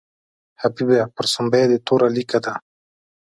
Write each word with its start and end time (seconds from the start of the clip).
حبیبه 0.61 0.97
پر 1.15 1.25
سومبۍ 1.33 1.63
دې 1.69 1.77
توره 1.87 2.07
لیکه 2.15 2.39
ده. 2.45 2.53